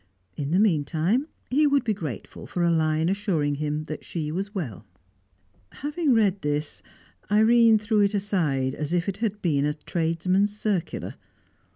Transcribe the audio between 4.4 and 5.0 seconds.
well.